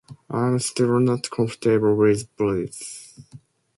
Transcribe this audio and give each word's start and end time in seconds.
I'm 0.31 0.57
still 0.57 0.99
not 0.99 1.29
comfortable 1.29 1.95
with 1.95 2.35
'Bodies. 2.35 3.13